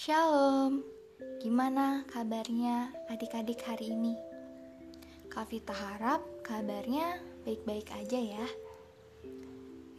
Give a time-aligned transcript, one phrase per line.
[0.00, 0.80] Shalom,
[1.44, 4.16] gimana kabarnya adik-adik hari ini?
[5.28, 8.46] Kak Vita harap kabarnya baik-baik aja ya.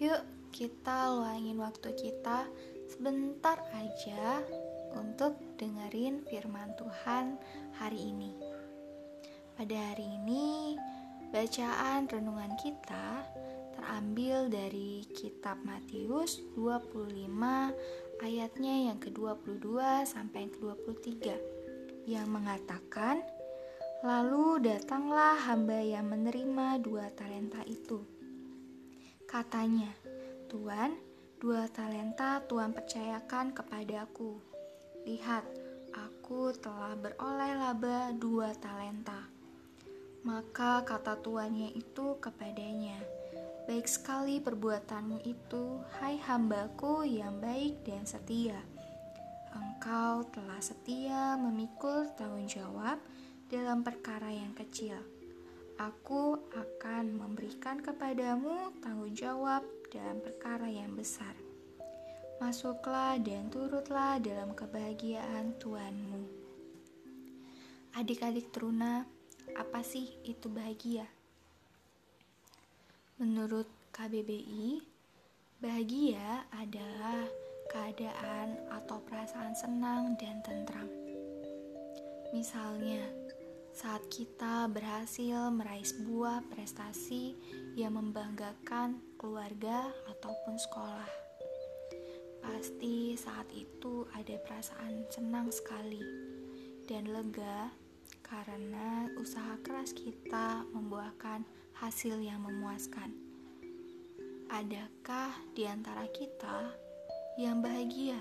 [0.01, 2.49] Yuk, kita luangin waktu kita
[2.89, 4.41] sebentar aja
[4.97, 7.37] untuk dengerin firman Tuhan
[7.77, 8.33] hari ini.
[9.53, 10.81] Pada hari ini,
[11.29, 13.21] bacaan renungan kita
[13.77, 19.67] terambil dari kitab Matius 25 ayatnya yang ke-22
[20.05, 21.25] sampai yang ke-23
[22.05, 23.21] yang mengatakan
[24.01, 28.01] Lalu datanglah hamba yang menerima dua talenta itu.
[29.29, 29.93] Katanya,
[30.49, 30.97] Tuan,
[31.37, 34.41] dua talenta Tuhan percayakan kepadaku.
[35.05, 35.45] Lihat,
[35.93, 39.21] aku telah beroleh laba dua talenta.
[40.25, 42.97] Maka kata tuannya itu kepadanya,
[43.69, 48.57] Baik sekali perbuatanmu itu, hai hambaku yang baik dan setia.
[49.53, 52.97] Engkau telah setia memikul tanggung jawab
[53.53, 54.97] dalam perkara yang kecil.
[55.77, 59.61] Aku akan memberikan kepadamu tanggung jawab
[59.93, 61.37] dalam perkara yang besar.
[62.41, 66.25] Masuklah dan turutlah dalam kebahagiaan Tuhanmu.
[67.93, 69.05] Adik-adik teruna,
[69.53, 71.20] apa sih itu bahagia?
[73.21, 74.81] Menurut KBBI,
[75.61, 77.29] bahagia adalah
[77.69, 80.89] keadaan atau perasaan senang dan tentram.
[82.33, 83.05] Misalnya,
[83.77, 87.37] saat kita berhasil meraih sebuah prestasi
[87.77, 91.13] yang membanggakan keluarga ataupun sekolah.
[92.41, 96.01] Pasti saat itu ada perasaan senang sekali
[96.89, 97.69] dan lega
[98.31, 101.43] karena usaha keras kita membuahkan
[101.75, 103.11] hasil yang memuaskan.
[104.47, 106.71] Adakah di antara kita
[107.35, 108.15] yang bahagia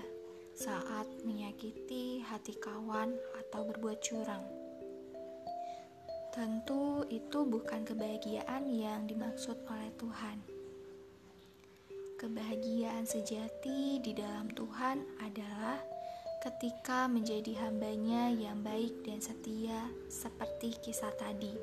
[0.51, 4.43] saat menyakiti hati kawan atau berbuat curang?
[6.35, 10.43] Tentu itu bukan kebahagiaan yang dimaksud oleh Tuhan.
[12.19, 15.79] Kebahagiaan sejati di dalam Tuhan adalah
[16.41, 21.53] ketika menjadi hambanya yang baik dan setia seperti kisah tadi.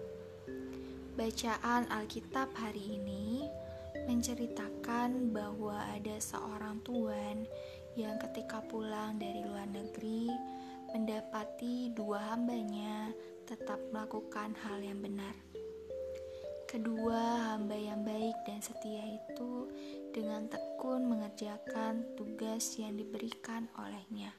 [1.19, 3.43] Bacaan Alkitab hari ini
[4.07, 7.43] menceritakan bahwa ada seorang tuan
[7.99, 10.31] yang ketika pulang dari luar negeri
[10.95, 13.11] mendapati dua hambanya
[13.51, 15.35] tetap melakukan hal yang benar.
[16.71, 19.75] Kedua hamba yang baik dan setia itu
[20.15, 24.31] dengan tekun mengerjakan tugas yang diberikan olehnya.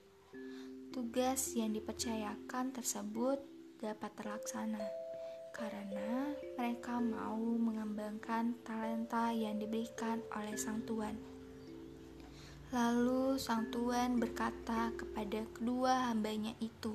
[0.99, 3.39] Tugas yang dipercayakan tersebut
[3.79, 4.83] dapat terlaksana
[5.55, 11.15] karena mereka mau mengembangkan talenta yang diberikan oleh sang tuan.
[12.75, 16.91] Lalu sang tuan berkata kepada kedua hambanya itu,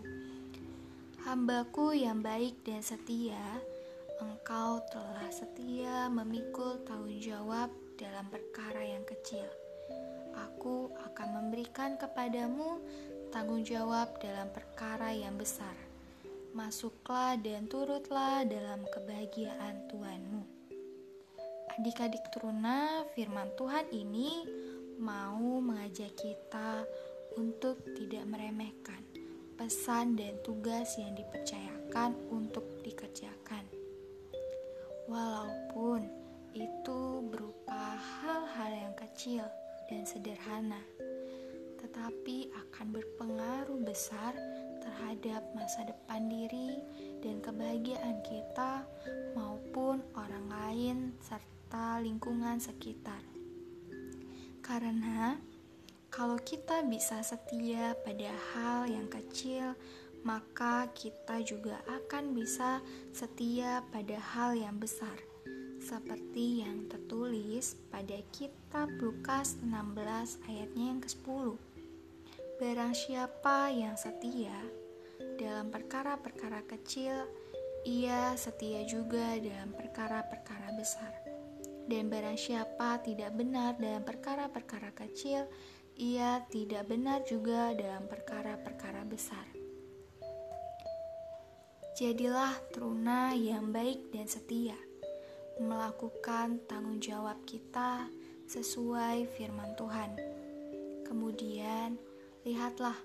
[1.24, 3.56] Hambaku yang baik dan setia,
[4.20, 9.48] engkau telah setia memikul tanggung jawab dalam perkara yang kecil.
[10.36, 12.84] Aku akan memberikan kepadamu
[13.34, 15.74] tanggung jawab dalam perkara yang besar
[16.54, 20.42] masuklah dan turutlah dalam kebahagiaan Tuhanmu.
[21.74, 24.46] Adik-adik teruna, firman Tuhan ini
[25.02, 26.86] mau mengajak kita
[27.34, 29.02] untuk tidak meremehkan
[29.58, 33.66] pesan dan tugas yang dipercayakan untuk dikerjakan.
[35.10, 36.06] Walaupun
[36.54, 37.00] itu
[37.34, 39.42] berupa hal-hal yang kecil
[39.90, 40.78] dan sederhana,
[41.94, 44.34] tetapi akan berpengaruh besar
[44.82, 46.82] terhadap masa depan diri
[47.22, 48.82] dan kebahagiaan kita
[49.38, 53.22] maupun orang lain serta lingkungan sekitar.
[54.58, 55.38] Karena
[56.10, 59.78] kalau kita bisa setia pada hal yang kecil,
[60.26, 62.82] maka kita juga akan bisa
[63.14, 65.14] setia pada hal yang besar.
[65.78, 71.73] Seperti yang tertulis pada kitab Lukas 16 ayatnya yang ke-10
[72.54, 74.54] Barang siapa yang setia
[75.34, 77.26] dalam perkara-perkara kecil,
[77.82, 81.10] ia setia juga dalam perkara-perkara besar.
[81.90, 85.50] Dan barang siapa tidak benar dalam perkara-perkara kecil,
[85.98, 89.50] ia tidak benar juga dalam perkara-perkara besar.
[91.98, 94.78] Jadilah teruna yang baik dan setia,
[95.58, 98.06] melakukan tanggung jawab kita
[98.46, 100.14] sesuai firman Tuhan.
[101.02, 102.13] Kemudian,
[102.44, 102.96] lihatlah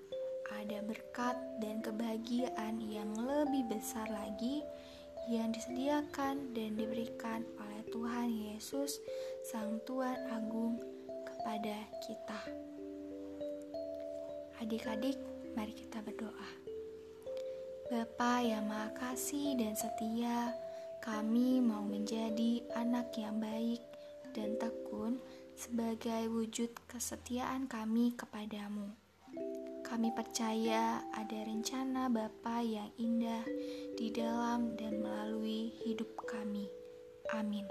[0.52, 4.60] ada berkat dan kebahagiaan yang lebih besar lagi
[5.32, 9.00] yang disediakan dan diberikan oleh Tuhan Yesus,
[9.48, 10.82] Sang Tuhan Agung,
[11.24, 12.40] kepada kita.
[14.60, 15.16] Adik-adik,
[15.58, 16.50] Mari kita berdoa.
[17.90, 20.54] Bapa yang Maha Kasih dan setia,
[21.02, 23.82] kami mau menjadi anak yang baik
[24.38, 25.18] dan tekun
[25.58, 29.09] sebagai wujud kesetiaan kami kepadamu.
[29.84, 33.42] Kami percaya ada rencana Bapa yang indah
[33.98, 36.70] di dalam dan melalui hidup kami.
[37.34, 37.66] Amin.